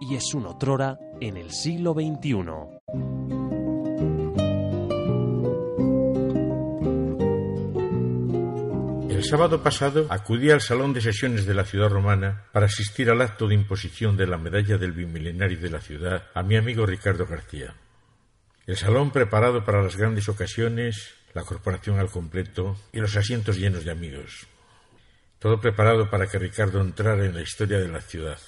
[0.00, 3.40] y es un otrora en el siglo XXI.
[9.20, 13.20] El sábado pasado acudí al salón de sesiones de la ciudad romana para asistir al
[13.20, 17.26] acto de imposición de la medalla del bimilenario de la ciudad a mi amigo Ricardo
[17.26, 17.74] García.
[18.66, 23.84] El salón preparado para las grandes ocasiones, la corporación al completo y los asientos llenos
[23.84, 24.46] de amigos.
[25.38, 28.38] Todo preparado para que Ricardo entrara en la historia de la ciudad.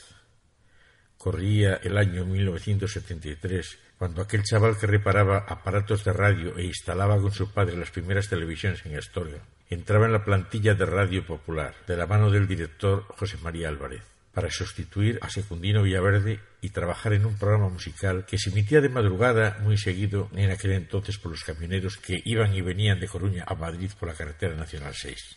[1.23, 7.31] Corría el año 1973, cuando aquel chaval que reparaba aparatos de radio e instalaba con
[7.31, 9.39] su padre las primeras televisiones en Astorga,
[9.71, 14.03] entraba en la plantilla de Radio Popular, de la mano del director José María Álvarez,
[14.35, 18.89] para sustituir a Secundino Villaverde y trabajar en un programa musical que se emitía de
[18.89, 23.45] madrugada muy seguido en aquel entonces por los camioneros que iban y venían de Coruña
[23.47, 25.37] a Madrid por la carretera nacional 6.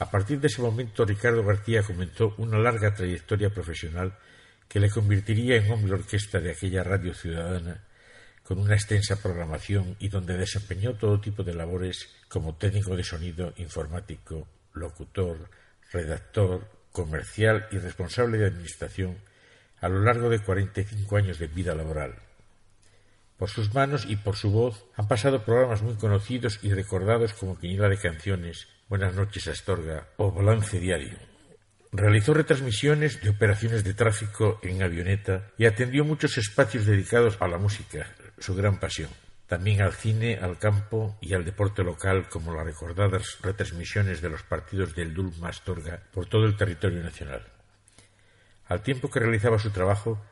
[0.00, 4.18] A partir de ese momento, Ricardo García comenzó una larga trayectoria profesional
[4.70, 7.82] que le convertiría en hombre orquesta de aquella radio ciudadana
[8.44, 13.52] con una extensa programación y donde desempeñó todo tipo de labores como técnico de sonido,
[13.56, 15.50] informático, locutor,
[15.92, 19.18] redactor, comercial y responsable de administración
[19.80, 22.14] a lo largo de 45 años de vida laboral.
[23.38, 27.58] Por sus manos y por su voz han pasado programas muy conocidos y recordados como
[27.58, 31.29] Quiniela de Canciones, Buenas noches Astorga o Balance Diario.
[31.92, 37.58] Realizó retransmisiones de operaciones de tráfico en avioneta y atendió muchos espacios dedicados a la
[37.58, 38.06] música,
[38.38, 39.10] su gran pasión.
[39.48, 44.44] También al cine, al campo y al deporte local, como las recordadas retransmisiones de los
[44.44, 47.44] partidos del Dulma Astorga por todo el territorio nacional.
[48.66, 50.24] Al tiempo que realizaba su trabajo,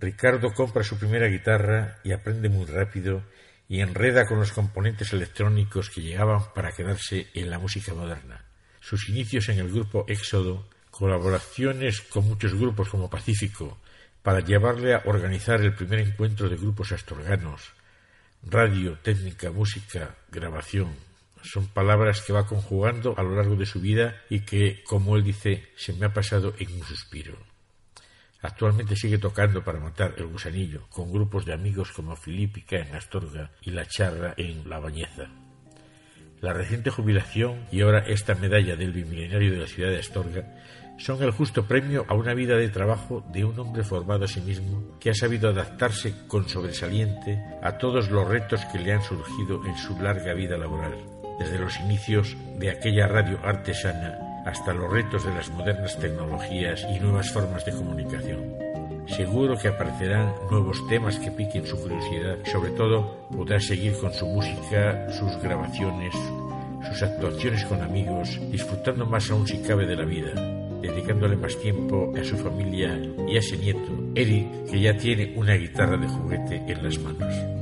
[0.00, 3.22] Ricardo compra su primera guitarra y aprende muy rápido
[3.68, 8.46] y enreda con los componentes electrónicos que llegaban para quedarse en la música moderna.
[8.80, 13.78] Sus inicios en el grupo Éxodo colaboraciones con muchos grupos como Pacífico
[14.22, 17.72] para llevarle a organizar el primer encuentro de grupos astorganos.
[18.44, 20.94] Radio, técnica, música, grabación.
[21.42, 25.24] Son palabras que va conjugando a lo largo de su vida y que, como él
[25.24, 27.36] dice, se me ha pasado en un suspiro.
[28.42, 33.50] Actualmente sigue tocando para matar el gusanillo, con grupos de amigos como Filípica en Astorga
[33.62, 35.41] y La Charra en La Bañeza.
[36.42, 40.42] La reciente jubilación y ahora esta medalla del bimilenario de la ciudad de Astorga
[40.98, 44.40] son el justo premio a una vida de trabajo de un hombre formado a sí
[44.40, 49.64] mismo que ha sabido adaptarse con sobresaliente a todos los retos que le han surgido
[49.64, 50.96] en su larga vida laboral,
[51.38, 56.98] desde los inicios de aquella radio artesana hasta los retos de las modernas tecnologías y
[56.98, 58.61] nuevas formas de comunicación.
[59.06, 64.26] Seguro que aparecerán nuevos temas que piquen su curiosidad sobre todo podrá seguir con su
[64.26, 66.14] música, sus grabaciones,
[66.88, 70.32] sus actuaciones con amigos, disfrutando más aún si cabe de la vida,
[70.80, 72.98] dedicándole más tiempo a su familia
[73.28, 77.61] y a ese nieto, Eric, que ya tiene una guitarra de juguete en las manos.